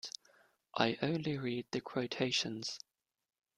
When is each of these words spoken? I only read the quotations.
I 0.75 0.97
only 1.03 1.37
read 1.37 1.67
the 1.69 1.79
quotations. 1.79 2.79